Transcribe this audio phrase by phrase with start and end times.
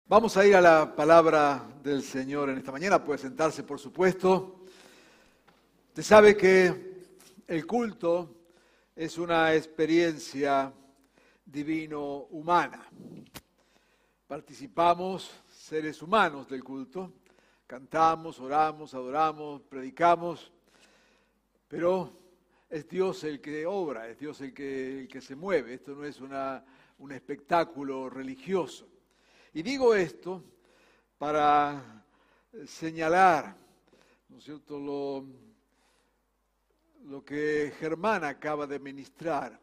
[0.07, 3.03] Vamos a ir a la palabra del Señor en esta mañana.
[3.03, 4.61] Puede sentarse, por supuesto.
[5.89, 7.03] Usted sabe que
[7.45, 8.44] el culto
[8.95, 10.71] es una experiencia
[11.45, 12.87] divino-humana.
[14.25, 17.11] Participamos seres humanos del culto,
[17.67, 20.49] cantamos, oramos, adoramos, predicamos,
[21.67, 22.09] pero
[22.69, 25.73] es Dios el que obra, es Dios el que, el que se mueve.
[25.73, 26.63] Esto no es una,
[26.99, 28.87] un espectáculo religioso.
[29.53, 30.41] Y digo esto
[31.17, 32.05] para
[32.65, 33.57] señalar,
[34.29, 35.25] ¿no es cierto?, lo,
[37.07, 39.59] lo que Germán acaba de ministrar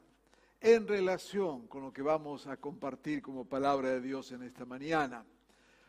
[0.60, 5.24] en relación con lo que vamos a compartir como palabra de Dios en esta mañana.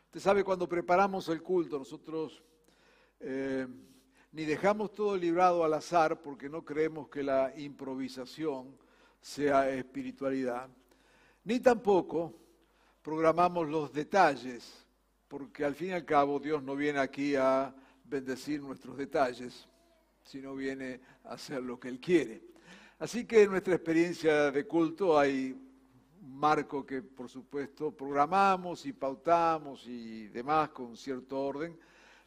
[0.05, 2.43] Usted sabe, cuando preparamos el culto, nosotros
[3.19, 3.67] eh,
[4.31, 8.75] ni dejamos todo librado al azar porque no creemos que la improvisación
[9.21, 10.69] sea espiritualidad,
[11.43, 12.33] ni tampoco
[13.03, 14.87] programamos los detalles,
[15.27, 19.67] porque al fin y al cabo Dios no viene aquí a bendecir nuestros detalles,
[20.23, 22.41] sino viene a hacer lo que Él quiere.
[22.99, 25.51] Así que en nuestra experiencia de culto hay
[26.21, 31.77] un marco que por supuesto programamos y pautamos y demás con cierto orden,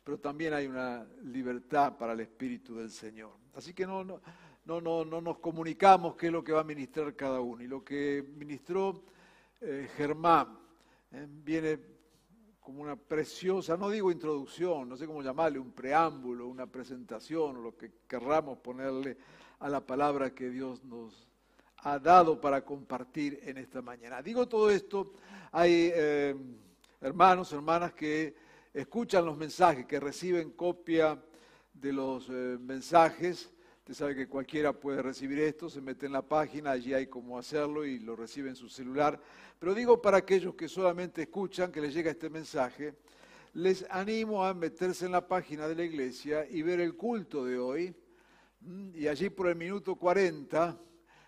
[0.04, 3.32] pero también hay una libertad para el Espíritu del Señor.
[3.54, 4.20] Así que no, no,
[4.66, 7.62] no, no, no nos comunicamos qué es lo que va a ministrar cada uno.
[7.62, 9.02] Y lo que ministró
[9.60, 10.58] eh, Germán
[11.12, 11.95] eh, viene
[12.66, 17.60] como una preciosa, no digo introducción, no sé cómo llamarle, un preámbulo, una presentación, o
[17.60, 19.16] lo que querramos ponerle
[19.60, 21.28] a la palabra que Dios nos
[21.76, 24.20] ha dado para compartir en esta mañana.
[24.20, 25.12] Digo todo esto,
[25.52, 26.34] hay eh,
[27.00, 28.34] hermanos, hermanas que
[28.74, 31.22] escuchan los mensajes, que reciben copia
[31.72, 33.48] de los eh, mensajes.
[33.86, 37.38] Usted sabe que cualquiera puede recibir esto, se mete en la página, allí hay cómo
[37.38, 39.20] hacerlo y lo recibe en su celular.
[39.60, 42.96] Pero digo para aquellos que solamente escuchan que les llega este mensaje,
[43.52, 47.58] les animo a meterse en la página de la iglesia y ver el culto de
[47.60, 47.94] hoy.
[48.92, 50.76] Y allí por el minuto 40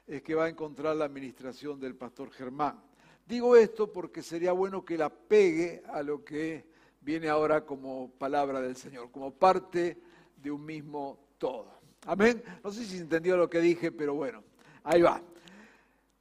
[0.09, 2.83] es que va a encontrar la administración del pastor Germán.
[3.25, 6.67] Digo esto porque sería bueno que la pegue a lo que
[7.03, 9.97] viene ahora como palabra del Señor, como parte
[10.37, 11.78] de un mismo todo.
[12.07, 12.43] Amén.
[12.65, 14.43] No sé si entendió lo que dije, pero bueno,
[14.85, 15.21] ahí va.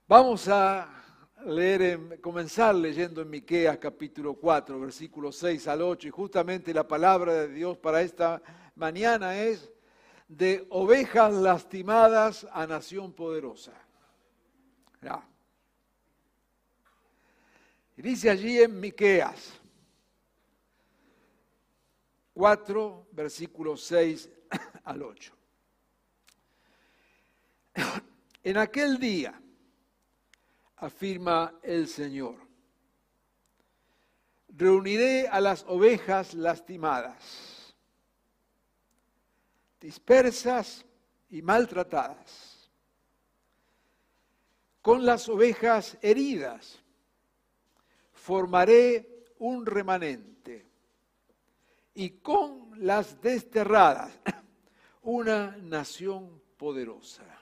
[0.08, 0.98] Vamos a
[1.46, 7.34] leer, comenzar leyendo en Miqueas capítulo 4, versículos 6 al 8, y justamente la palabra
[7.34, 8.42] de Dios para esta
[8.76, 9.72] mañana es
[10.28, 13.74] de ovejas lastimadas a nación poderosa.
[17.96, 19.54] Y dice allí en Miqueas
[22.34, 24.30] 4, versículos 6
[24.84, 25.37] al 8.
[28.48, 29.38] En aquel día,
[30.78, 32.38] afirma el Señor,
[34.48, 37.76] reuniré a las ovejas lastimadas,
[39.82, 40.86] dispersas
[41.30, 42.72] y maltratadas,
[44.82, 46.82] con las ovejas heridas,
[48.14, 50.66] formaré un remanente,
[51.96, 54.18] y con las desterradas,
[55.02, 57.37] una nación poderosa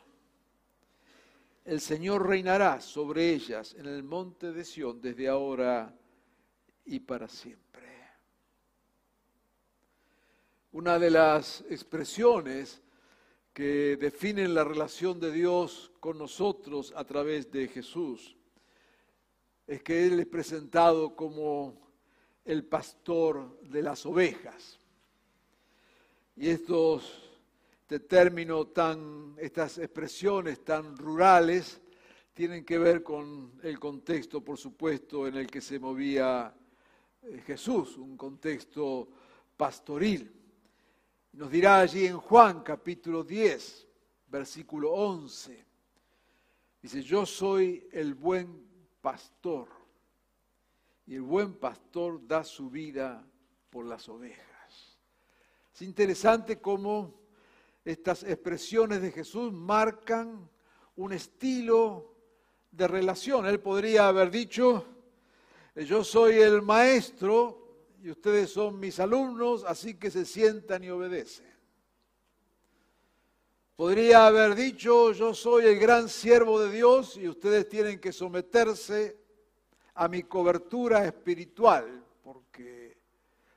[1.65, 5.93] el Señor reinará sobre ellas en el monte de Sión desde ahora
[6.85, 7.65] y para siempre.
[10.71, 12.81] Una de las expresiones
[13.51, 18.35] que definen la relación de Dios con nosotros a través de Jesús
[19.65, 21.81] es que Él es presentado como
[22.43, 24.79] el pastor de las ovejas.
[26.35, 27.25] Y estos
[27.85, 31.80] este término tan, estas expresiones tan rurales
[32.33, 36.51] tienen que ver con el contexto, por supuesto, en el que se movía
[37.21, 39.07] eh, Jesús, un contexto
[39.56, 40.33] pastoril.
[41.33, 43.88] Nos dirá allí en Juan capítulo 10,
[44.30, 45.65] versículo 11,
[46.81, 48.68] dice, yo soy el buen
[49.00, 49.68] pastor
[51.06, 53.24] y el buen pastor da su vida
[53.69, 54.98] por las ovejas.
[55.71, 57.25] Es interesante cómo
[57.85, 60.49] estas expresiones de Jesús marcan
[60.95, 62.15] un estilo
[62.71, 63.45] de relación.
[63.45, 64.85] Él podría haber dicho,
[65.75, 71.53] yo soy el maestro y ustedes son mis alumnos, así que se sientan y obedecen.
[73.75, 79.17] Podría haber dicho, yo soy el gran siervo de Dios y ustedes tienen que someterse
[79.93, 82.97] a mi cobertura espiritual, porque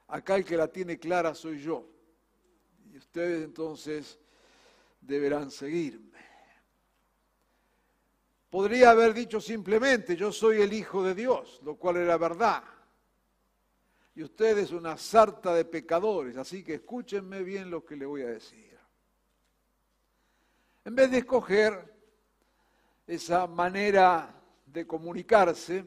[0.08, 1.97] acá el que la tiene clara soy yo.
[2.98, 4.18] Ustedes entonces
[5.00, 6.18] deberán seguirme.
[8.50, 12.64] Podría haber dicho simplemente, yo soy el Hijo de Dios, lo cual era verdad.
[14.16, 18.28] Y ustedes una sarta de pecadores, así que escúchenme bien lo que le voy a
[18.28, 18.76] decir.
[20.84, 21.94] En vez de escoger
[23.06, 24.34] esa manera
[24.66, 25.84] de comunicarse,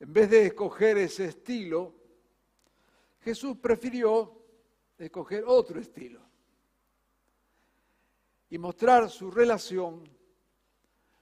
[0.00, 1.94] en vez de escoger ese estilo,
[3.20, 4.43] Jesús prefirió
[4.98, 6.20] escoger otro estilo
[8.50, 10.08] y mostrar su relación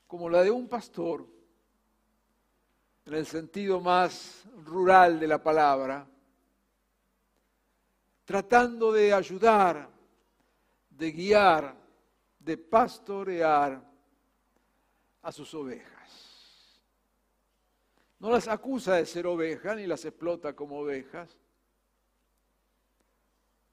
[0.06, 1.26] como la de un pastor,
[3.06, 6.06] en el sentido más rural de la palabra,
[8.24, 9.88] tratando de ayudar,
[10.90, 11.74] de guiar,
[12.38, 13.82] de pastorear
[15.22, 16.82] a sus ovejas.
[18.18, 21.41] No las acusa de ser ovejas ni las explota como ovejas,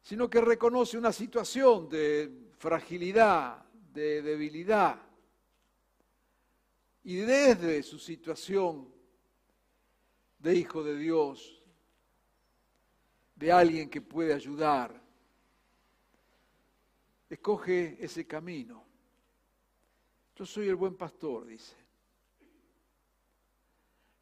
[0.10, 3.64] sino que reconoce una situación de fragilidad,
[3.94, 5.00] de debilidad.
[7.04, 8.92] Y desde su situación
[10.40, 11.64] de hijo de Dios,
[13.36, 15.00] de alguien que puede ayudar,
[17.30, 18.84] escoge ese camino.
[20.36, 21.76] Yo soy el buen pastor, dice.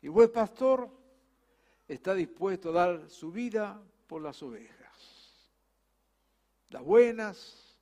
[0.02, 0.90] Y el buen pastor
[1.88, 4.77] está dispuesto a dar su vida por las ovejas.
[6.70, 7.78] Las buenas,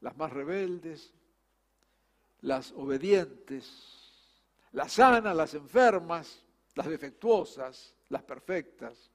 [0.00, 1.12] las más rebeldes,
[2.40, 4.12] las obedientes,
[4.72, 6.44] las sanas, las enfermas,
[6.74, 9.10] las defectuosas, las perfectas.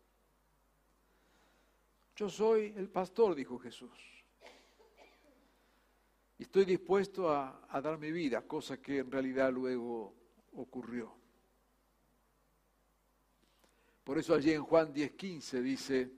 [2.16, 4.18] Yo soy el pastor, dijo Jesús.
[6.40, 10.14] Y estoy dispuesto a, dar mi vida, cosa que en realidad luego
[10.54, 11.16] ocurrió.
[14.04, 16.12] Por eso allí en Juan 10:15 dice,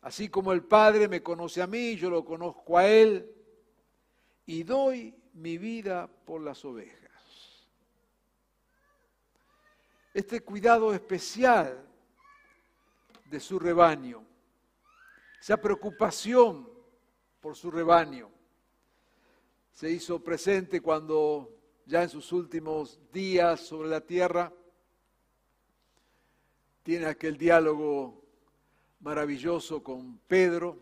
[0.00, 3.30] así como el Padre me conoce a mí, yo lo conozco a Él
[4.46, 7.10] y doy mi vida por las ovejas.
[10.14, 11.84] Este cuidado especial
[13.26, 14.24] de su rebaño,
[15.40, 16.70] esa preocupación
[17.40, 18.30] por su rebaño,
[19.72, 21.52] se hizo presente cuando
[21.84, 24.52] ya en sus últimos días sobre la tierra
[26.82, 28.25] tiene aquel diálogo
[29.00, 30.78] maravilloso con Pedro,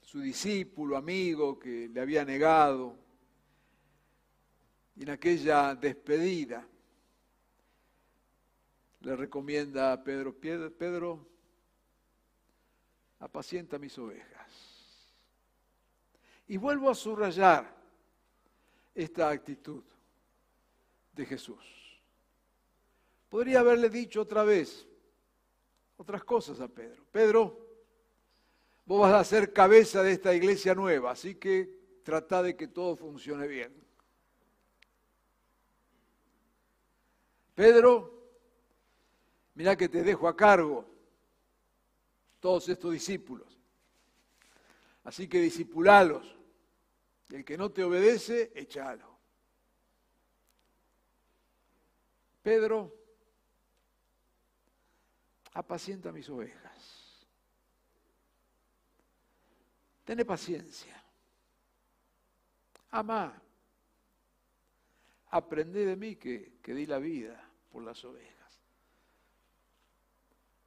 [0.00, 2.96] su discípulo, amigo que le había negado,
[4.96, 6.66] y en aquella despedida
[9.00, 11.28] le recomienda a Pedro, Pedro,
[13.20, 14.50] apacienta mis ovejas.
[16.48, 17.74] Y vuelvo a subrayar
[18.94, 19.82] esta actitud
[21.12, 22.00] de Jesús.
[23.28, 24.86] Podría haberle dicho otra vez
[25.96, 27.04] otras cosas a Pedro.
[27.10, 27.58] Pedro,
[28.84, 32.96] vos vas a ser cabeza de esta iglesia nueva, así que trata de que todo
[32.96, 33.74] funcione bien.
[37.54, 38.30] Pedro,
[39.54, 40.84] mira que te dejo a cargo
[42.38, 43.58] todos estos discípulos.
[45.04, 46.36] Así que discipulalos.
[47.30, 49.16] Y el que no te obedece, échalo.
[52.42, 52.94] Pedro,
[55.56, 57.26] apacienta mis ovejas.
[60.04, 61.02] Tene paciencia.
[62.90, 63.42] Ama.
[65.30, 68.36] Aprende de mí que, que di la vida por las ovejas.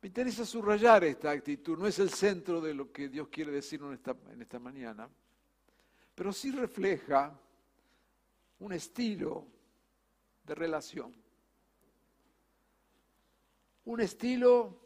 [0.01, 3.99] Me interesa subrayar esta actitud, no es el centro de lo que Dios quiere decirnos
[4.31, 5.09] en esta mañana,
[6.15, 7.37] pero sí refleja
[8.59, 9.47] un estilo
[10.43, 11.13] de relación,
[13.89, 14.79] un estilo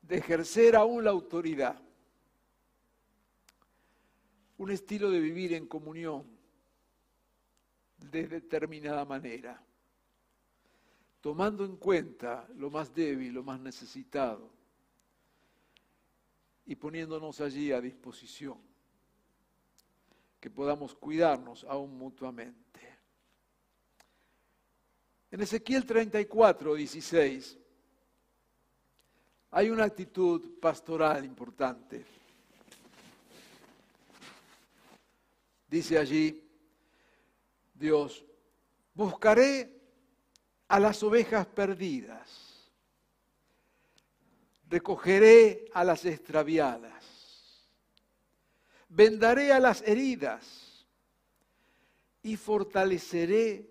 [0.00, 1.76] de ejercer aún la autoridad,
[4.58, 6.24] un estilo de vivir en comunión
[7.96, 9.60] de determinada manera,
[11.20, 14.48] tomando en cuenta lo más débil, lo más necesitado
[16.64, 18.58] y poniéndonos allí a disposición
[20.38, 22.89] que podamos cuidarnos aún mutuamente.
[25.30, 27.58] En Ezequiel 34, 16,
[29.52, 32.04] hay una actitud pastoral importante.
[35.68, 36.42] Dice allí
[37.74, 38.24] Dios,
[38.92, 39.80] buscaré
[40.68, 42.70] a las ovejas perdidas,
[44.68, 47.00] recogeré a las extraviadas
[48.90, 50.84] vendaré a las heridas
[52.22, 53.69] y fortaleceré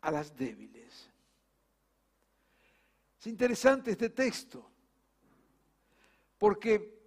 [0.00, 1.08] a las débiles.
[3.18, 4.70] Es interesante este texto,
[6.38, 7.00] porque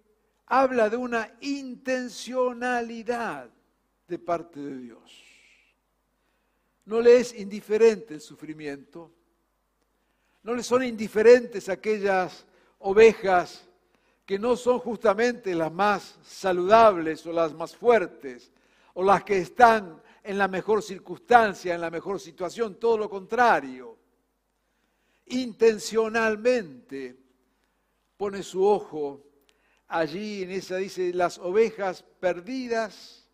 [0.46, 3.50] habla de una intencionalidad
[4.06, 5.24] de parte de Dios.
[6.84, 9.10] No le es indiferente el sufrimiento,
[10.42, 12.46] no le son indiferentes aquellas
[12.78, 13.66] ovejas
[14.26, 18.52] que no son justamente las más saludables o las más fuertes
[18.92, 23.98] o las que están en la mejor circunstancia, en la mejor situación, todo lo contrario.
[25.26, 27.14] Intencionalmente
[28.16, 29.22] pone su ojo
[29.86, 33.28] allí en esa, dice, las ovejas perdidas.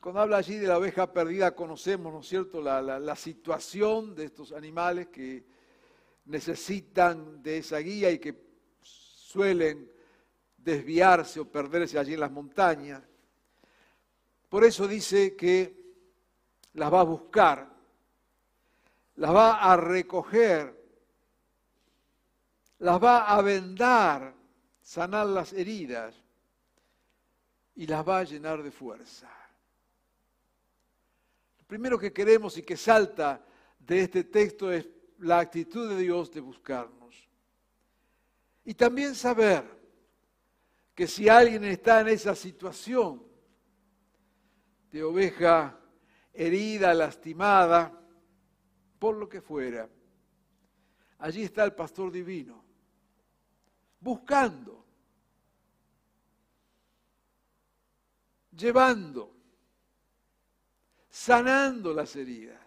[0.00, 4.24] Cuando habla allí de la oveja perdida, conocemos, ¿no es cierto?, la, la situación de
[4.24, 5.44] estos animales que
[6.24, 8.34] necesitan de esa guía y que
[8.80, 9.88] suelen
[10.56, 13.02] desviarse o perderse allí en las montañas.
[14.48, 15.83] Por eso dice que
[16.74, 17.68] las va a buscar,
[19.16, 20.84] las va a recoger,
[22.78, 24.34] las va a vendar,
[24.82, 26.14] sanar las heridas
[27.76, 29.30] y las va a llenar de fuerza.
[31.58, 33.44] Lo primero que queremos y que salta
[33.78, 34.88] de este texto es
[35.18, 37.28] la actitud de Dios de buscarnos.
[38.64, 39.64] Y también saber
[40.94, 43.22] que si alguien está en esa situación
[44.90, 45.78] de oveja
[46.34, 48.00] herida, lastimada,
[48.98, 49.88] por lo que fuera,
[51.18, 52.62] allí está el pastor divino,
[54.00, 54.84] buscando,
[58.50, 59.32] llevando,
[61.08, 62.60] sanando las heridas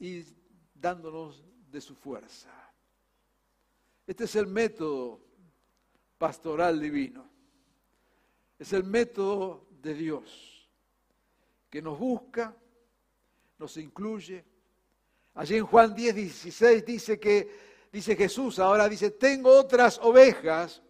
[0.00, 0.24] y
[0.74, 2.50] dándonos de su fuerza.
[4.06, 5.20] Este es el método
[6.18, 7.28] pastoral divino.
[8.58, 10.55] Es el método de Dios
[11.70, 12.54] que nos busca,
[13.58, 14.44] nos incluye.
[15.34, 17.50] Allí en Juan 10, 16 dice que,
[17.92, 20.82] dice Jesús, ahora dice, tengo otras ovejas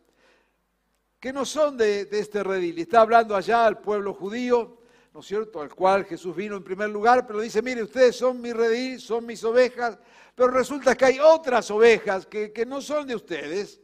[1.18, 2.78] que no son de, este redil.
[2.78, 4.78] Y está hablando allá al pueblo judío,
[5.12, 8.40] ¿no es cierto?, al cual Jesús vino en primer lugar, pero dice, mire, ustedes son
[8.40, 9.98] mi redil, son mis ovejas,
[10.34, 13.80] pero resulta que hay otras ovejas que no son de ustedes,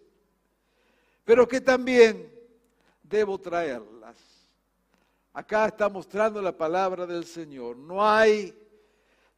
[1.25, 2.31] pero que también
[3.03, 4.32] debo traerlas.
[5.33, 7.77] Acá está mostrando la palabra del Señor.
[7.77, 8.55] No hay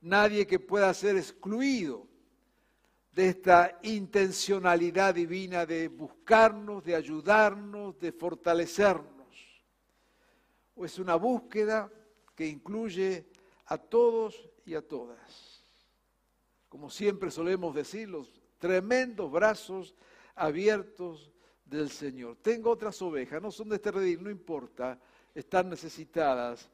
[0.00, 2.06] nadie que pueda ser excluido
[3.12, 9.62] de esta intencionalidad divina de buscarnos, de ayudarnos, de fortalecernos.
[10.74, 11.90] O es una búsqueda
[12.34, 13.26] que incluye
[13.66, 15.62] a todos y a todas.
[16.68, 19.94] Como siempre solemos decir, los tremendos brazos
[20.34, 21.30] abiertos
[21.64, 22.36] del Señor.
[22.42, 24.98] Tengo otras ovejas, no son de este redil, no importa,
[25.34, 26.68] están necesitadas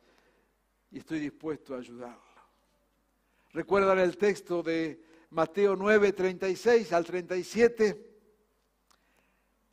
[0.91, 2.21] y estoy dispuesto a ayudarlo.
[3.53, 8.07] ¿Recuerdan el texto de Mateo 9, 36 al 37?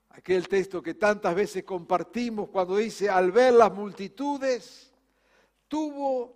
[0.09, 4.91] Aquel texto que tantas veces compartimos cuando dice, al ver las multitudes,
[5.67, 6.35] tuvo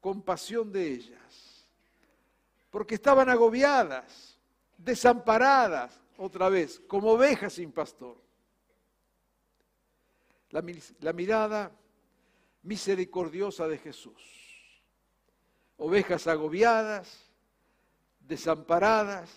[0.00, 1.66] compasión de ellas,
[2.70, 4.38] porque estaban agobiadas,
[4.76, 8.27] desamparadas, otra vez, como ovejas sin pastor.
[10.50, 11.70] La, mirada
[12.62, 14.22] misericordiosa de Jesús.
[15.76, 17.30] Ovejas agobiadas,
[18.20, 19.30] desamparadas,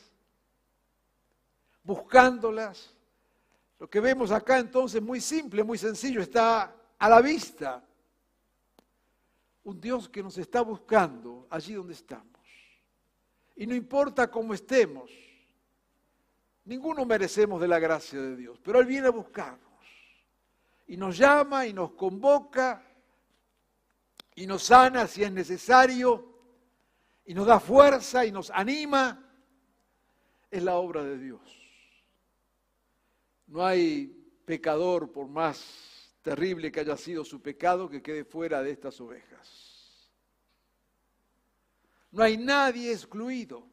[1.83, 2.95] buscándolas.
[3.79, 7.83] Lo que vemos acá entonces muy simple, muy sencillo, está a la vista.
[9.63, 12.25] Un Dios que nos está buscando allí donde estamos.
[13.55, 15.11] Y no importa cómo estemos,
[16.65, 19.70] Ninguno merecemos de la gracia de Dios, pero Él viene a buscarnos.
[20.91, 22.85] Y nos llama y nos convoca
[24.35, 26.37] y nos sana si es necesario
[27.23, 29.25] y nos da fuerza y nos anima.
[30.49, 31.39] Es la obra de Dios.
[33.47, 34.07] No hay
[34.43, 40.11] pecador, por más terrible que haya sido su pecado, que quede fuera de estas ovejas.
[42.11, 43.65] No hay nadie excluido.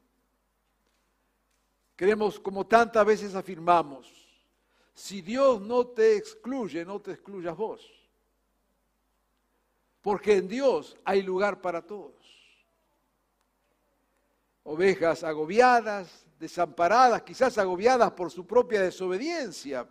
[1.97, 4.18] Queremos, como tantas veces afirmamos,
[4.99, 7.89] si Dios no te excluye, no te excluyas vos.
[10.03, 12.17] Porque en Dios hay lugar para todos.
[14.65, 19.89] Ovejas agobiadas, desamparadas, quizás agobiadas por su propia desobediencia,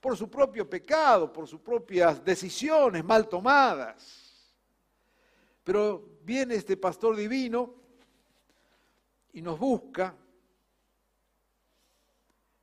[0.00, 4.52] por su propio pecado, por sus propias decisiones mal tomadas.
[5.62, 7.72] Pero viene este pastor divino
[9.32, 10.12] y nos busca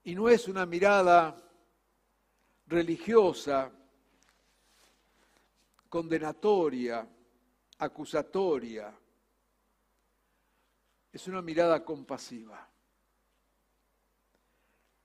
[0.04, 1.47] y no es una mirada
[2.68, 3.72] religiosa,
[5.90, 7.08] condenatoria,
[7.80, 8.94] acusatoria.
[11.12, 12.68] Es una mirada compasiva.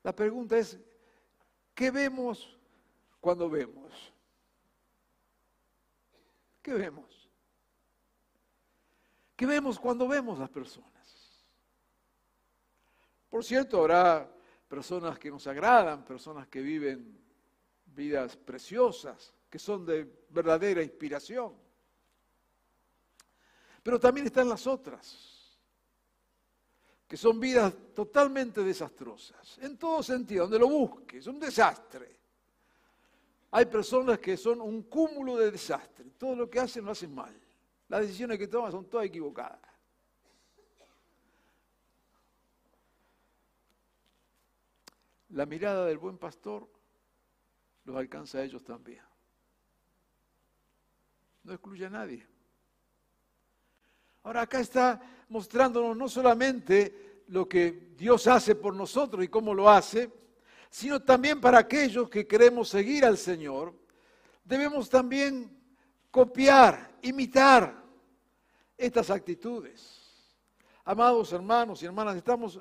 [0.02, 0.78] La pregunta es,
[1.74, 2.58] ¿qué vemos
[3.20, 4.12] cuando vemos?
[6.60, 7.28] ¿Qué vemos?
[9.36, 10.90] ¿Qué vemos cuando vemos las personas?
[13.30, 14.30] Por cierto, habrá
[14.68, 17.22] personas que nos agradan, personas que viven
[17.94, 21.54] vidas preciosas, que son de verdadera inspiración.
[23.82, 25.58] Pero también están las otras,
[27.06, 32.20] que son vidas totalmente desastrosas, en todo sentido, donde lo busques, un desastre.
[33.50, 37.38] Hay personas que son un cúmulo de desastre, todo lo que hacen lo hacen mal,
[37.88, 39.60] las decisiones que toman son todas equivocadas.
[45.30, 46.68] La mirada del buen pastor
[47.84, 49.02] los alcanza a ellos también.
[51.44, 52.26] No excluye a nadie.
[54.22, 59.68] Ahora acá está mostrándonos no solamente lo que Dios hace por nosotros y cómo lo
[59.68, 60.10] hace,
[60.70, 63.74] sino también para aquellos que queremos seguir al Señor,
[64.44, 65.50] debemos también
[66.10, 67.82] copiar, imitar
[68.76, 70.00] estas actitudes.
[70.84, 72.60] Amados hermanos y hermanas, estamos,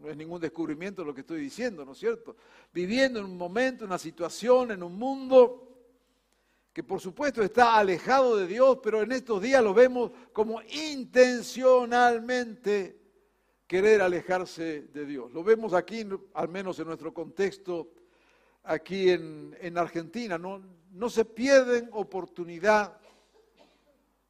[0.00, 2.36] no es ningún descubrimiento lo que estoy diciendo, ¿no es cierto?
[2.72, 5.66] Viviendo en un momento, una situación, en un mundo
[6.72, 12.98] que por supuesto está alejado de Dios, pero en estos días lo vemos como intencionalmente
[13.66, 15.30] querer alejarse de Dios.
[15.32, 17.90] Lo vemos aquí, al menos en nuestro contexto,
[18.62, 20.38] aquí en, Argentina.
[20.38, 22.96] No, no se pierden oportunidad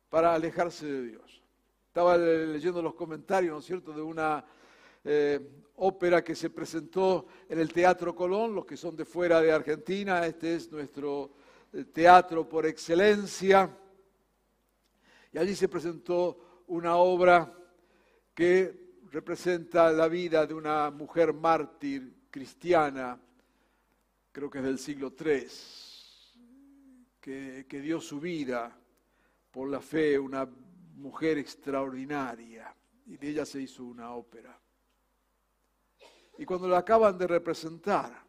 [0.08, 1.42] para alejarse de Dios.
[1.86, 4.44] Estaba leyendo los comentarios, ¿no es cierto?, de una
[5.04, 5.40] eh,
[5.76, 10.26] ópera que se presentó en el Teatro Colón, los que son de fuera de Argentina,
[10.26, 11.32] este es nuestro
[11.92, 13.76] teatro por excelencia.
[15.32, 17.52] Y allí se presentó una obra
[18.34, 23.20] que representa la vida de una mujer mártir cristiana,
[24.32, 25.46] creo que es del siglo III,
[27.20, 28.76] que, que dio su vida
[29.50, 30.48] por la fe, una
[30.96, 32.74] mujer extraordinaria,
[33.06, 34.58] y de ella se hizo una ópera.
[36.40, 38.24] Y cuando la acaban de representar,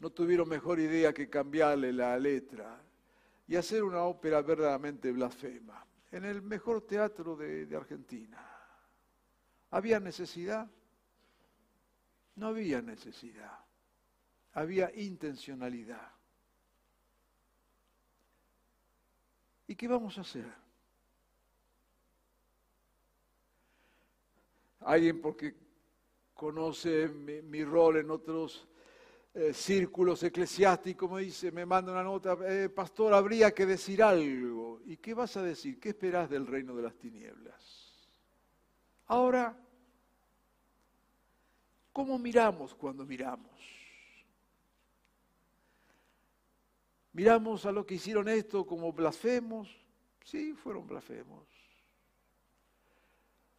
[0.00, 2.82] no tuvieron mejor idea que cambiarle la letra
[3.46, 8.44] y hacer una ópera verdaderamente blasfema en el mejor teatro de, Argentina.
[9.70, 10.68] ¿Había necesidad?
[12.34, 13.60] No había necesidad.
[14.54, 16.10] Había intencionalidad.
[19.68, 20.52] ¿Y qué vamos a hacer?
[24.80, 25.69] Alguien porque
[26.40, 28.66] conoce mi rol en otros
[29.34, 34.80] eh, círculos eclesiásticos me dice, me manda una nota, eh, pastor, habría que decir algo.
[34.86, 35.78] ¿Y qué vas a decir?
[35.78, 37.62] ¿Qué esperás del reino de las tinieblas?
[39.08, 39.54] Ahora,
[41.92, 43.50] ¿cómo miramos cuando miramos?
[47.12, 49.68] ¿Miramos a lo que hicieron esto como blasfemos?
[50.24, 51.59] Sí, fueron blasfemos.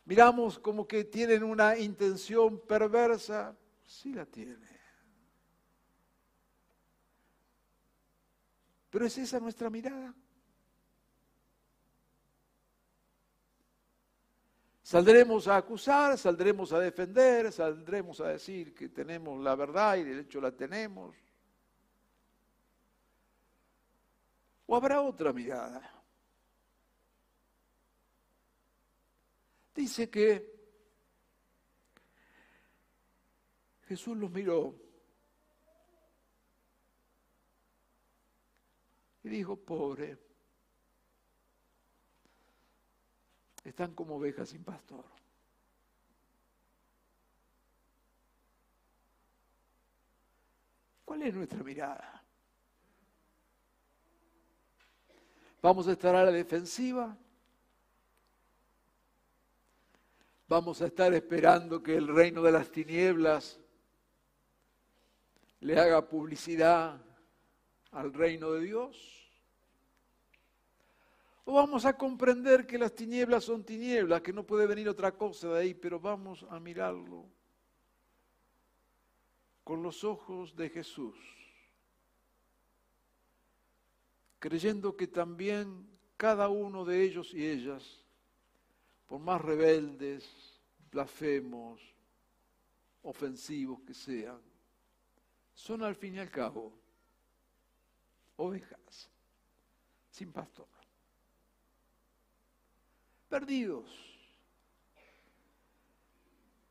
[0.05, 3.55] ¿Miramos como que tienen una intención perversa?
[3.83, 4.69] Sí la tienen.
[8.89, 10.13] Pero es esa nuestra mirada.
[14.91, 20.19] Saldremos a acusar, saldremos a defender, saldremos a decir que tenemos la verdad y de
[20.19, 21.15] hecho la tenemos.
[24.65, 26.00] ¿O habrá otra mirada?
[29.75, 30.51] Dice que
[33.87, 34.75] Jesús los miró
[39.23, 40.17] Y dijo, pobre,
[43.63, 45.05] están como ovejas sin pastor.
[51.05, 52.23] ¿Cuál es nuestra mirada?
[55.61, 57.15] ¿Vamos a estar a la defensiva?
[60.51, 63.57] ¿Vamos a estar esperando que el reino de las tinieblas
[65.61, 67.01] le haga publicidad
[67.91, 69.31] al reino de Dios?
[71.45, 75.53] ¿O vamos a comprender que las tinieblas son tinieblas, que no puede venir otra cosa
[75.53, 77.27] de ahí, pero vamos a mirarlo
[79.63, 81.15] con los ojos de Jesús,
[84.37, 85.87] creyendo que también
[86.17, 88.00] cada uno de ellos y ellas,
[89.11, 90.23] por más rebeldes,
[90.89, 91.81] blasfemos,
[93.03, 94.39] ofensivos que sean,
[95.53, 96.71] son al fin y al cabo
[98.37, 99.09] ovejas
[100.11, 100.69] sin pastor,
[103.27, 103.91] perdidos,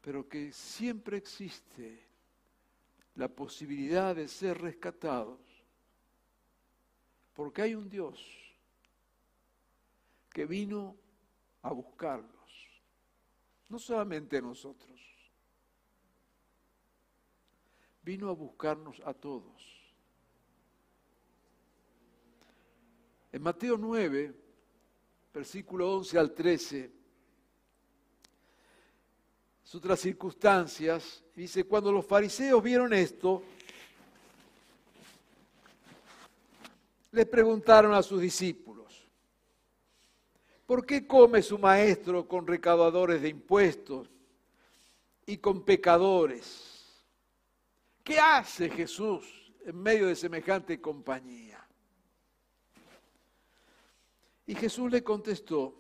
[0.01, 2.07] pero que siempre existe
[3.17, 5.41] la posibilidad de ser rescatados,
[7.35, 8.19] porque hay un Dios
[10.31, 10.97] que vino
[11.63, 12.69] a buscarlos,
[13.69, 15.01] no solamente a nosotros,
[18.03, 19.81] vino a buscarnos a todos.
[23.33, 24.35] En Mateo 9,
[25.33, 26.91] versículo 11 al 13,
[29.65, 33.43] es otras circunstancias, dice, cuando los fariseos vieron esto,
[37.13, 38.80] les preguntaron a sus discípulos,
[40.71, 44.09] ¿por qué come su maestro con recaudadores de impuestos
[45.27, 47.03] y con pecadores?
[48.05, 51.67] ¿Qué hace Jesús en medio de semejante compañía?
[54.47, 55.75] Y Jesús le contestó,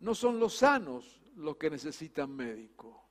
[0.00, 3.02] no son los sanos los que necesitan médico,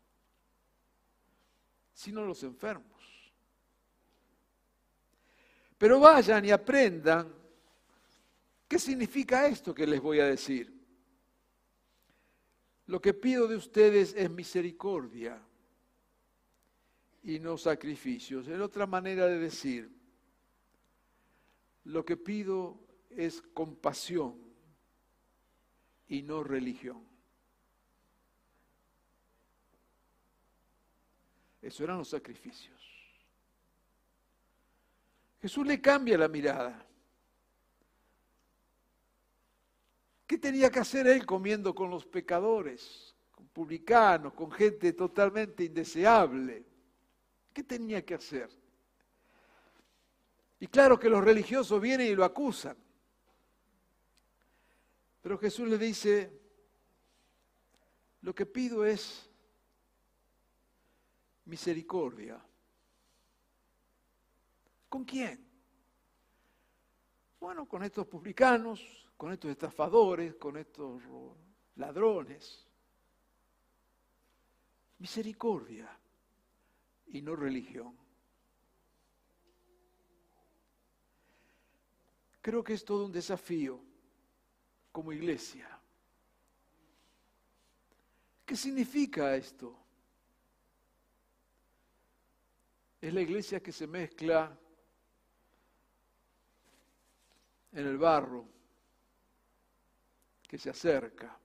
[1.95, 3.33] sino los enfermos.
[5.79, 7.33] Pero vayan y aprendan
[8.67, 10.73] qué significa esto que les voy a decir.
[12.87, 15.41] Lo que pido de ustedes es misericordia
[17.23, 18.47] y no sacrificios.
[18.47, 19.91] En otra manera de decir,
[21.83, 24.35] lo que pido es compasión
[26.07, 27.05] y no religión.
[31.61, 32.77] Eso eran los sacrificios.
[35.41, 36.86] Jesús le cambia la mirada.
[40.37, 46.63] ¿Qué tenía que hacer él comiendo con los pecadores, con publicanos, con gente totalmente indeseable?
[47.51, 48.47] ¿Qué tenía que hacer?
[50.59, 52.77] Y claro que los religiosos vienen y lo acusan.
[55.23, 56.39] Pero Jesús le dice,
[58.21, 59.27] lo que pido es
[61.45, 62.39] misericordia.
[64.87, 65.43] ¿Con quién?
[67.39, 71.01] Bueno, con estos publicanos, con estos estafadores, con estos
[71.75, 72.63] ladrones.
[74.99, 75.89] Misericordia
[77.07, 77.95] y no religión.
[82.41, 83.79] Creo que es todo un desafío
[84.91, 85.67] como iglesia.
[88.45, 89.77] ¿Qué significa esto?
[93.01, 94.57] Es la iglesia que se mezcla
[97.73, 98.56] en el barro,
[100.47, 101.37] que se acerca.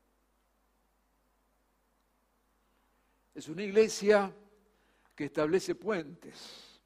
[3.35, 4.33] Es una iglesia
[5.15, 6.81] que establece puentes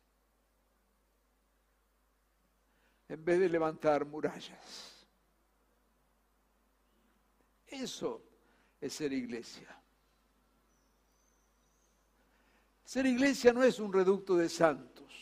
[3.08, 5.06] en vez de levantar murallas.
[7.66, 8.22] Eso
[8.80, 9.76] es ser iglesia.
[12.84, 15.12] Ser iglesia no es un reducto de santos.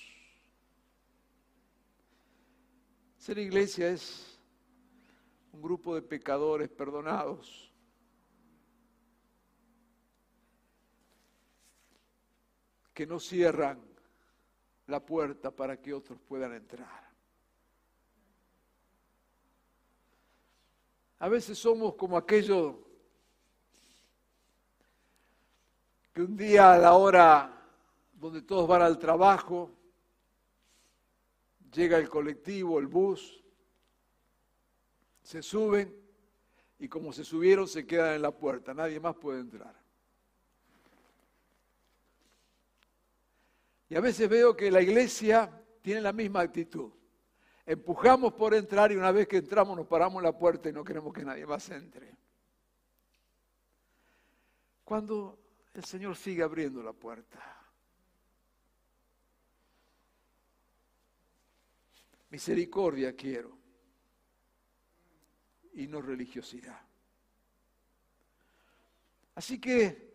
[3.18, 4.33] Ser iglesia es
[5.54, 7.72] un grupo de pecadores perdonados
[12.92, 13.80] que no cierran
[14.88, 17.08] la puerta para que otros puedan entrar.
[21.20, 22.80] A veces somos como aquello
[26.12, 27.62] que un día a la hora
[28.12, 29.70] donde todos van al trabajo,
[31.72, 33.43] llega el colectivo, el bus,
[35.24, 35.92] se suben
[36.78, 39.74] y como se subieron se quedan en la puerta, nadie más puede entrar.
[43.88, 45.50] Y a veces veo que la iglesia
[45.82, 46.92] tiene la misma actitud.
[47.66, 50.84] Empujamos por entrar y una vez que entramos nos paramos en la puerta y no
[50.84, 52.14] queremos que nadie más entre.
[54.84, 55.38] Cuando
[55.72, 57.40] el Señor sigue abriendo la puerta.
[62.28, 63.63] Misericordia quiero
[65.74, 66.80] y no religiosidad.
[69.34, 70.14] Así que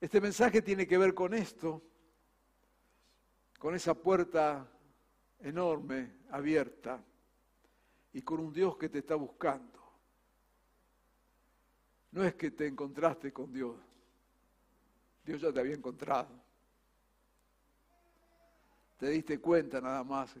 [0.00, 1.82] este mensaje tiene que ver con esto
[3.64, 4.70] con esa puerta
[5.40, 7.02] enorme, abierta,
[8.12, 9.80] y con un Dios que te está buscando.
[12.12, 13.76] No es que te encontraste con Dios,
[15.24, 16.28] Dios ya te había encontrado.
[18.98, 20.34] Te diste cuenta nada más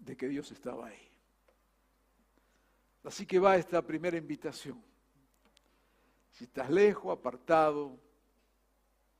[0.00, 1.11] de que Dios estaba ahí.
[3.04, 4.82] Así que va esta primera invitación.
[6.30, 7.98] Si estás lejos, apartado,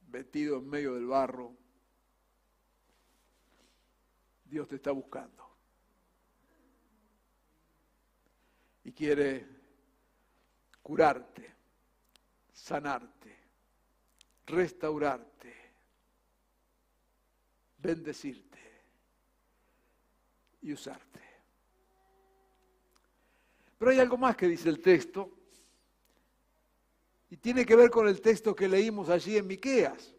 [0.08, 1.54] metido en medio del barro,
[4.44, 5.50] Dios te está buscando.
[8.84, 9.46] Y quiere
[10.82, 11.54] curarte,
[12.52, 13.36] sanarte,
[14.46, 15.54] restaurarte,
[17.78, 18.58] bendecirte
[20.60, 21.31] y usarte.
[23.82, 25.28] Pero hay algo más que dice el texto
[27.28, 30.14] y tiene que ver con el texto que leímos allí en Miqueas.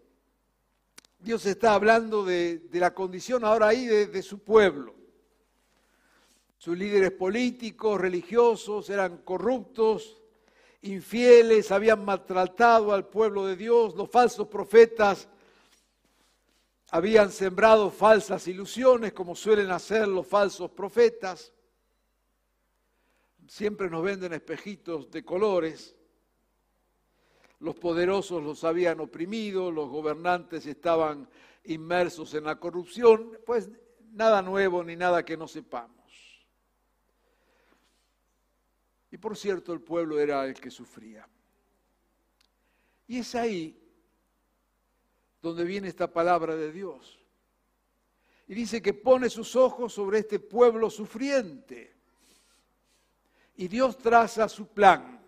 [1.18, 4.94] Dios está hablando de, la condición ahora ahí de, de su pueblo.
[6.58, 10.22] Sus líderes políticos, religiosos eran corruptos,
[10.82, 15.30] infieles, habían maltratado al pueblo de Dios, los falsos profetas
[16.92, 21.54] habían sembrado falsas ilusiones como suelen hacer los falsos profetas.
[23.54, 25.96] Siempre nos venden espejitos de colores.
[27.60, 31.30] Los poderosos los habían oprimido, los gobernantes estaban
[31.66, 33.70] inmersos en la corrupción, pues
[34.12, 36.44] nada nuevo ni nada que no sepamos.
[39.12, 41.30] Y por cierto, el pueblo era el que sufría.
[43.06, 43.80] Y es ahí
[45.44, 47.24] donde viene esta palabra de Dios.
[48.48, 51.93] Y dice que pone sus ojos sobre este pueblo sufriente.
[53.56, 55.22] Y Dios traza su plan.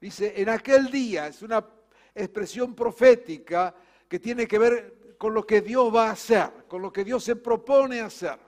[0.00, 1.64] Dice, en aquel día, es una
[2.14, 3.74] expresión profética
[4.08, 7.22] que tiene que ver con lo que Dios va a hacer, con lo que Dios
[7.22, 8.38] se propone hacer.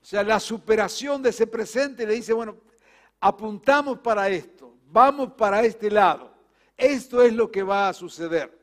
[0.00, 2.56] O sea, la superación de ese presente le dice, bueno,
[3.20, 6.32] apuntamos para esto, vamos para este lado.
[6.76, 8.56] Esto es lo que va a suceder.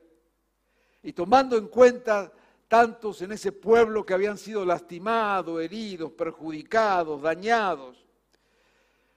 [1.01, 2.31] Y tomando en cuenta
[2.67, 8.02] tantos en ese pueblo que habían sido lastimados, heridos, perjudicados, dañados,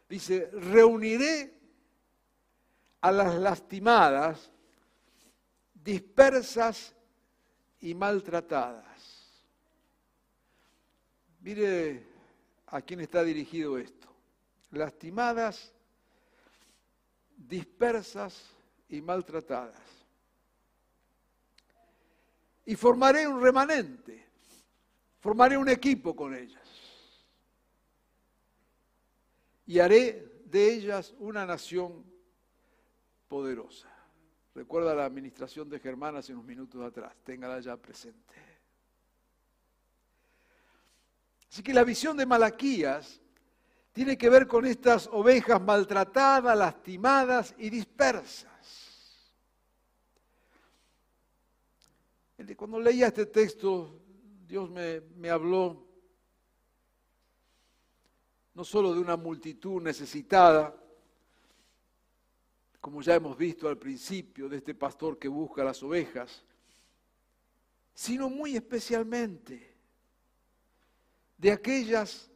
[0.09, 1.53] dice, reuniré
[3.01, 4.51] a las lastimadas,
[5.75, 6.95] dispersas
[7.81, 8.85] y maltratadas.
[11.40, 12.05] Mire
[12.66, 14.09] a quién está dirigido esto.
[14.73, 15.73] Lastimadas,
[17.37, 18.42] dispersas
[18.88, 19.81] y maltratadas.
[22.64, 24.27] Y formaré un remanente,
[25.21, 26.66] formaré un equipo con ellas.
[29.67, 32.05] Y haré de ellas una nación
[33.29, 33.89] poderosa.
[34.55, 38.35] Recuerda la administración de Germán hace unos minutos atrás, téngala ya presente.
[41.51, 43.21] Así que la visión de Malaquías
[43.93, 48.53] tiene que ver con estas ovejas maltratadas, lastimadas y dispersas.
[52.57, 54.01] Cuando leía este texto,
[54.47, 55.86] Dios me, me habló
[58.57, 60.75] no solo de una multitud necesitada,
[62.81, 66.42] como ya hemos visto al principio, de este pastor que busca las ovejas,
[67.92, 69.77] sino muy especialmente
[71.37, 72.31] de aquellas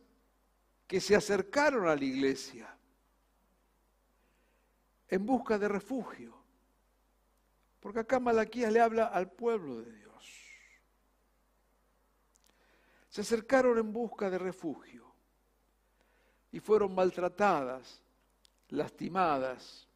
[0.86, 2.76] que se acercaron a la iglesia
[5.08, 6.36] en busca de refugio.
[7.80, 10.50] Porque acá Malaquías le habla al pueblo de Dios.
[13.08, 15.09] Se acercaron en busca de refugio
[16.52, 18.00] y fueron maltratadas,
[18.68, 19.86] lastimadas,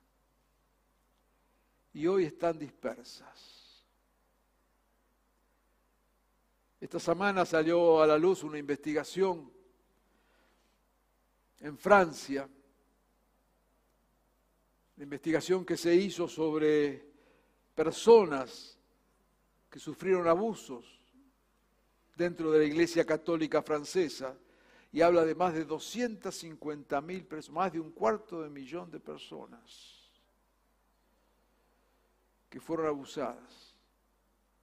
[1.93, 3.55] y hoy están dispersas.
[6.81, 9.51] Esta semana salió a la luz una investigación
[11.61, 12.49] en Francia,
[14.97, 17.15] la investigación que se hizo sobre
[17.75, 18.79] personas
[19.71, 21.01] que sufrieron abusos
[22.17, 24.37] dentro de la Iglesia Católica Francesa
[24.95, 29.01] y habla de más de 250 mil personas, más de un cuarto de millón de
[29.01, 30.09] personas
[32.49, 33.75] que fueron abusadas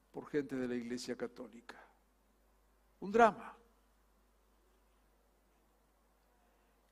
[0.09, 1.75] por gente de la Iglesia Católica.
[3.01, 3.53] Un drama.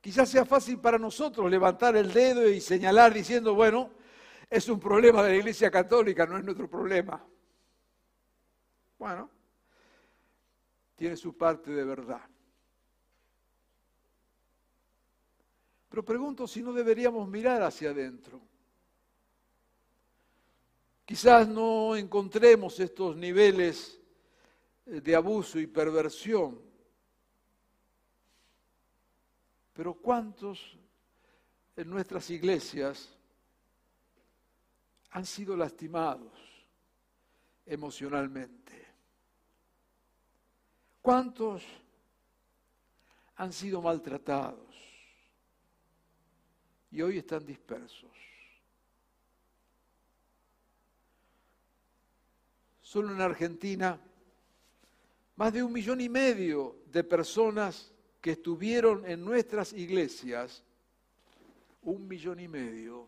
[0.01, 3.91] Quizás sea fácil para nosotros levantar el dedo y señalar diciendo, bueno,
[4.49, 7.25] es un problema de la Iglesia Católica, no es nuestro problema.
[8.97, 9.29] Bueno,
[10.97, 12.29] tiene su parte de verdad.
[15.89, 18.39] Pero pregunto si no deberíamos mirar hacia adentro.
[21.03, 23.99] Quizás no encontremos estos niveles
[24.85, 26.61] eh, de abuso y perversión,
[29.73, 30.77] pero ¿cuántos
[31.75, 33.09] en nuestras iglesias
[35.09, 36.33] han sido lastimados
[37.65, 38.85] emocionalmente?
[41.01, 41.63] ¿Cuántos
[43.37, 44.68] han sido maltratados
[46.91, 48.09] y hoy están dispersos?
[52.81, 53.99] Solo en Argentina,
[55.35, 60.65] Más de un millón y medio de personas que estuvieron en nuestras iglesias,
[61.83, 63.07] un millón y medio,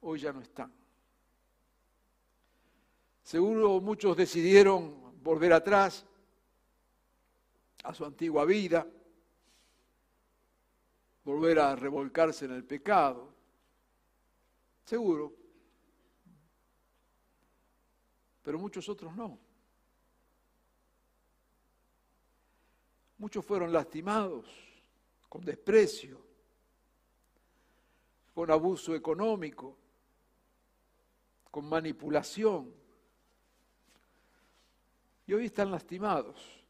[0.00, 0.72] hoy ya no están.
[3.22, 6.06] Seguro muchos decidieron volver atrás
[7.84, 8.86] a su antigua vida,
[11.24, 13.32] volver a revolcarse en el pecado.
[14.84, 15.32] Seguro.
[18.42, 19.38] Pero muchos otros no.
[23.18, 24.46] Muchos fueron lastimados
[25.28, 26.20] con desprecio,
[28.34, 29.76] con abuso económico,
[31.50, 32.74] con manipulación.
[35.26, 36.62] Y hoy están lastimados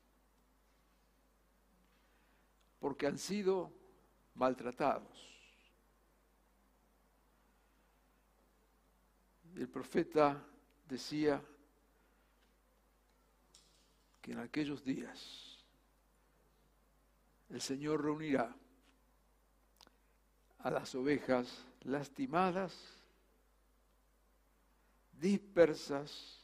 [2.78, 3.72] porque han sido
[4.34, 5.32] maltratados.
[9.54, 10.42] El profeta
[10.88, 11.42] decía
[14.20, 15.58] que en aquellos días
[17.50, 18.54] el Señor reunirá
[20.60, 22.72] a las ovejas lastimadas,
[25.12, 26.38] dispersas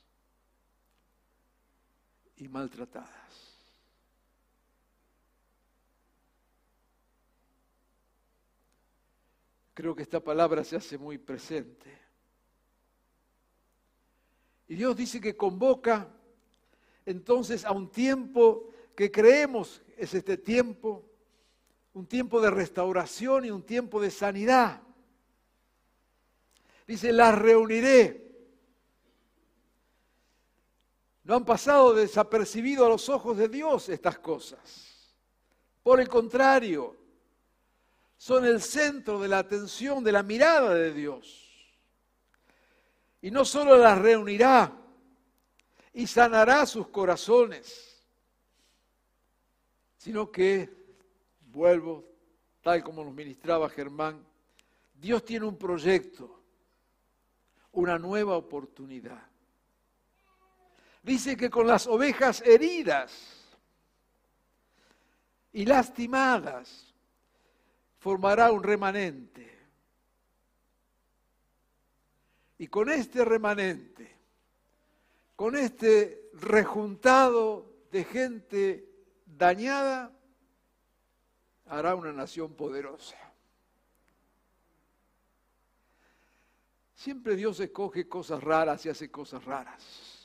[2.37, 3.48] y maltratadas.
[9.79, 11.97] Creo que esta palabra se hace muy presente.
[14.67, 16.09] Y Dios dice que convoca
[17.07, 21.09] entonces a un tiempo que creemos es este tiempo,
[21.93, 24.83] un tiempo de restauración y un tiempo de sanidad.
[26.85, 28.37] Dice, las reuniré.
[31.23, 35.15] No han pasado desapercibido a los ojos de Dios estas cosas.
[35.85, 36.97] Por el contrario,
[38.19, 41.45] son el centro de la atención, de la mirada de Dios.
[43.23, 44.77] Y no solo las reunirá
[45.93, 48.05] y sanará sus corazones,
[49.97, 50.69] sino que,
[51.47, 52.05] vuelvo,
[52.61, 54.25] tal como nos ministraba Germán,
[54.95, 56.43] Dios tiene un proyecto,
[57.73, 59.23] una nueva oportunidad.
[61.05, 63.47] Dice que con las ovejas heridas
[65.53, 66.88] y lastimadas
[67.99, 69.47] formará un remanente.
[72.59, 74.11] Y con este remanente,
[75.37, 78.89] con este rejuntado de gente
[79.27, 80.13] dañada,
[81.67, 83.17] hará una nación poderosa.
[86.95, 90.19] Siempre Dios escoge cosas raras y hace cosas raras.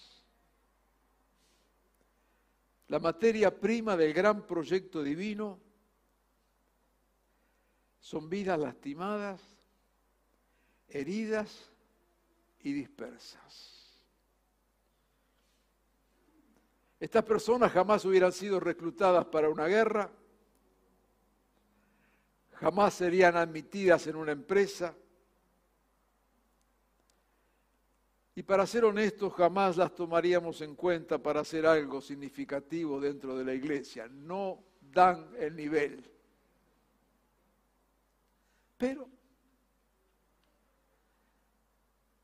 [2.88, 5.60] La materia prima del gran proyecto divino
[8.04, 9.42] son vidas lastimadas,
[10.90, 11.72] heridas
[12.60, 14.04] y dispersas.
[17.00, 20.12] Estas personas jamás hubieran sido reclutadas para una guerra,
[22.56, 24.94] jamás serían admitidas en una empresa.
[28.36, 33.46] Y para ser honestos, jamás las tomaríamos en cuenta para hacer algo significativo dentro de
[33.46, 34.10] la iglesia.
[34.10, 36.13] No dan el nivel.
[38.84, 39.08] Pero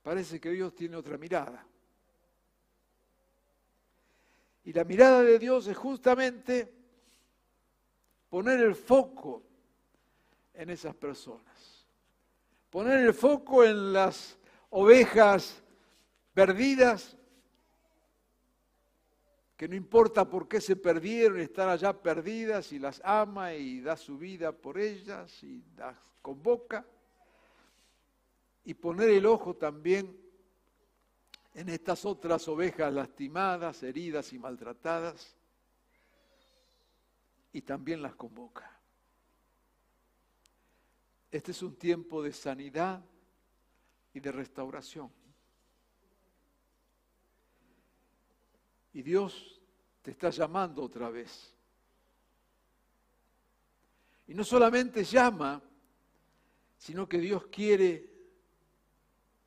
[0.04, 1.66] parece que Dios tiene otra mirada.
[4.66, 6.70] Y la mirada de Dios es justamente
[8.28, 9.42] poner el foco
[10.54, 11.88] en esas personas.
[12.70, 14.38] Poner el foco en las
[14.72, 15.64] ovejas
[16.34, 17.16] perdidas,
[19.60, 23.98] que no importa por qué se perdieron, están allá perdidas y las ama y da
[23.98, 26.86] su vida por ellas y las convoca.
[28.64, 30.18] Y poner el ojo también
[31.54, 35.36] en estas otras ovejas lastimadas, heridas y maltratadas,
[37.52, 38.80] y también las convoca.
[41.30, 43.04] Este es un tiempo de sanidad
[44.14, 45.19] y de restauración.
[48.94, 49.62] Y Dios
[50.02, 51.56] te está llamando otra vez.
[54.28, 55.62] Y no solamente llama,
[56.78, 58.10] sino que Dios quiere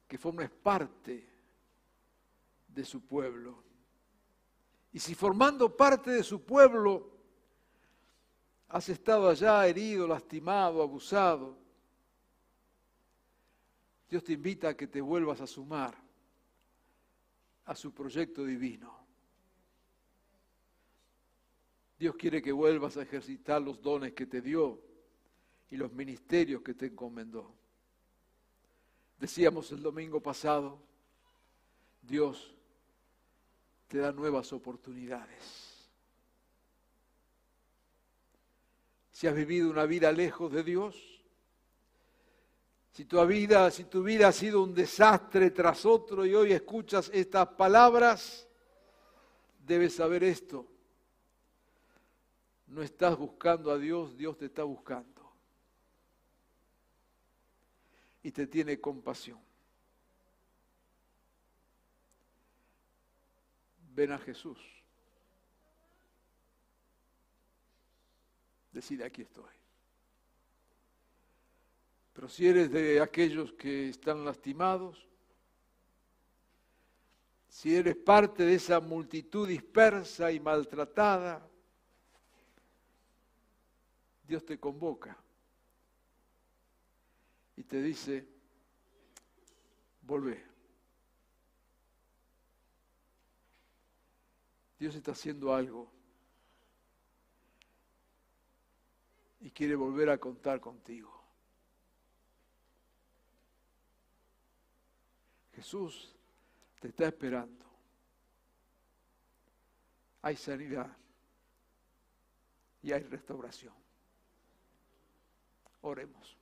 [0.06, 1.28] que formes parte
[2.68, 3.62] de su pueblo.
[4.92, 7.10] Y si formando parte de su pueblo
[8.68, 11.58] has estado allá herido, lastimado, abusado,
[14.10, 15.96] Dios te invita a que te vuelvas a sumar
[17.64, 19.01] a su proyecto divino.
[22.02, 24.82] Dios quiere que vuelvas a ejercitar los dones que te dio
[25.70, 27.54] y los ministerios que te encomendó.
[29.20, 30.80] Decíamos el domingo pasado,
[32.02, 32.56] Dios
[33.86, 35.86] te da nuevas oportunidades.
[39.12, 41.22] Si has vivido una vida lejos de Dios,
[42.90, 47.12] si tu vida, si tu vida ha sido un desastre tras otro y hoy escuchas
[47.14, 48.48] estas palabras,
[49.64, 50.71] debes saber esto.
[52.72, 55.30] No estás buscando a Dios, Dios te está buscando.
[58.22, 59.38] Y te tiene compasión.
[63.94, 64.58] Ven a Jesús.
[68.72, 69.52] Decide, aquí estoy.
[72.14, 75.06] Pero si eres de aquellos que están lastimados,
[77.50, 81.51] si eres parte de esa multitud dispersa y maltratada,
[84.32, 85.14] Dios te convoca
[87.54, 88.26] y te dice,
[90.00, 90.42] volvé.
[94.78, 95.92] Dios está haciendo algo
[99.40, 101.12] y quiere volver a contar contigo.
[105.54, 106.16] Jesús
[106.80, 107.66] te está esperando.
[110.22, 110.96] Hay sanidad
[112.82, 113.81] y hay restauración.
[115.82, 116.36] Oremos.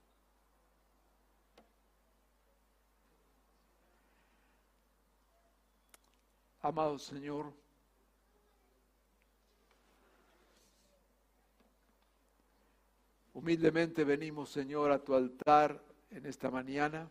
[6.62, 7.52] Amado Señor,
[13.32, 17.10] humildemente venimos, Señor, a tu altar en esta mañana.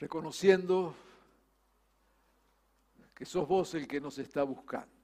[0.00, 0.94] reconociendo
[3.14, 4.97] que sos vos el que nos está buscando.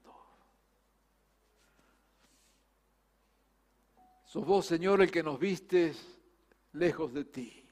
[4.25, 6.19] Sos vos, Señor, el que nos vistes
[6.73, 7.63] lejos de ti,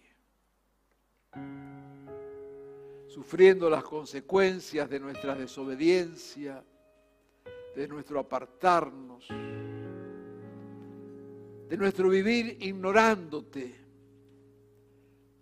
[3.08, 6.64] sufriendo las consecuencias de nuestra desobediencia,
[7.76, 9.28] de nuestro apartarnos,
[11.70, 13.84] de nuestro vivir ignorándote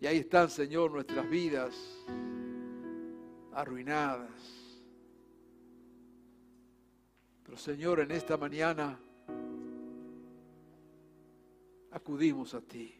[0.02, 1.76] y ahí están, Señor, nuestras vidas
[3.54, 4.32] arruinadas.
[7.44, 9.00] Pero Señor, en esta mañana
[12.02, 13.00] acudimos a ti.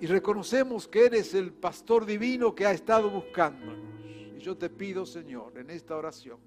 [0.00, 4.04] Y reconocemos que eres el pastor divino que ha estado buscándonos.
[4.36, 6.38] Y yo te pido, Señor, en esta oración,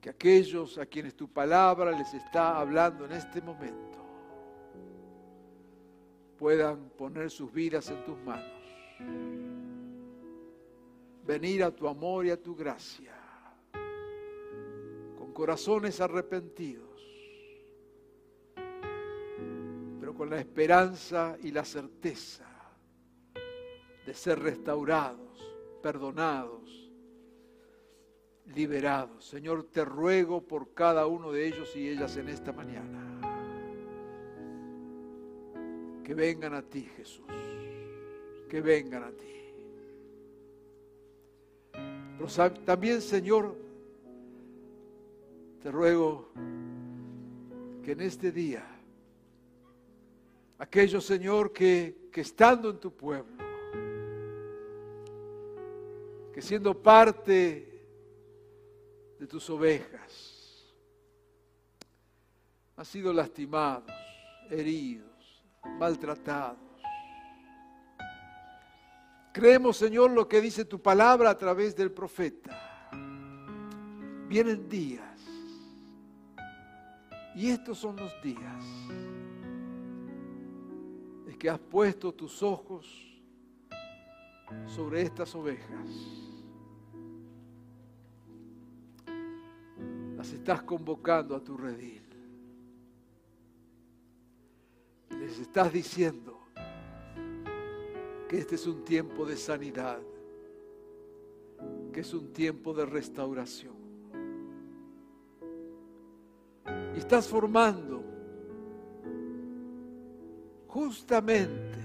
[0.00, 3.98] que aquellos a quienes tu palabra les está hablando en este momento,
[6.38, 8.60] puedan poner sus vidas en tus manos.
[11.26, 13.14] Venir a tu amor y a tu gracia,
[15.18, 16.89] con corazones arrepentidos,
[20.20, 22.44] con la esperanza y la certeza
[24.04, 25.40] de ser restaurados,
[25.82, 26.92] perdonados,
[28.44, 29.24] liberados.
[29.24, 33.00] Señor, te ruego por cada uno de ellos y ellas en esta mañana
[36.04, 37.24] que vengan a ti, Jesús.
[38.46, 39.54] Que vengan a ti.
[41.72, 43.56] Pero también, Señor,
[45.62, 46.28] te ruego
[47.82, 48.79] que en este día,
[50.60, 53.42] aquellos, Señor, que, que estando en tu pueblo,
[56.34, 57.82] que siendo parte
[59.18, 60.70] de tus ovejas,
[62.76, 63.90] han sido lastimados,
[64.50, 65.42] heridos,
[65.78, 66.58] maltratados.
[69.32, 72.90] Creemos, Señor, lo que dice tu palabra a través del profeta.
[74.28, 75.06] Vienen días.
[77.34, 78.64] Y estos son los días
[81.30, 82.86] en que has puesto tus ojos
[84.66, 85.88] sobre estas ovejas.
[90.16, 92.00] Las estás convocando a tu redil.
[95.20, 96.38] les estás diciendo
[98.28, 100.00] que este es un tiempo de sanidad,
[101.92, 103.74] que es un tiempo de restauración.
[106.94, 107.99] Y estás formando
[110.72, 111.78] justamente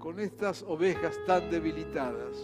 [0.00, 2.36] con estas ovejas tan debilitadas,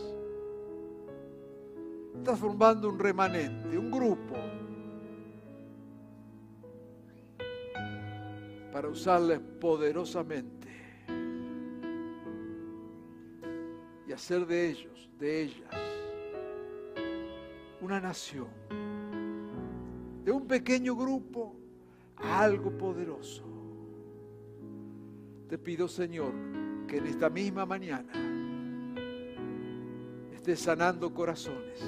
[2.17, 4.35] estás formando un remanente, un grupo
[8.73, 10.69] para usarles poderosamente
[14.07, 15.75] y hacer de ellos, de ellas,
[17.81, 18.49] una nación,
[20.25, 21.57] de un pequeño grupo
[22.17, 23.54] a algo poderoso,
[25.49, 26.33] Te pido, Señor,
[26.87, 28.13] que en esta misma mañana
[30.33, 31.81] estés sanando corazones,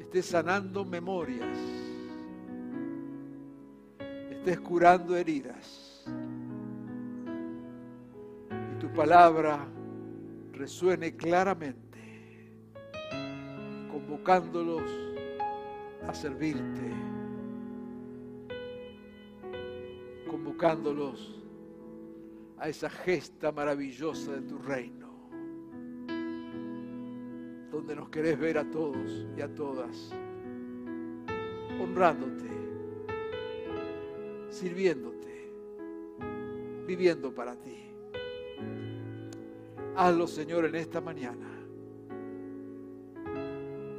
[0.00, 1.56] estés sanando memorias,
[4.30, 6.04] estés curando heridas.
[8.74, 9.66] Y tu palabra
[10.52, 11.98] resuene claramente,
[13.90, 14.90] convocándolos
[16.06, 16.92] a servirte,
[20.56, 21.34] convocándolos
[22.58, 25.06] a esa gesta maravillosa de tu reino,
[27.70, 30.12] donde nos querés ver a todos y a todas,
[31.78, 32.48] honrándote,
[34.48, 35.52] sirviéndote,
[36.86, 37.76] viviendo para ti.
[39.94, 41.50] Hazlo, Señor, en esta mañana.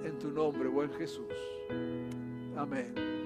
[0.04, 1.34] En tu nombre, buen Jesús.
[2.56, 3.17] Amén.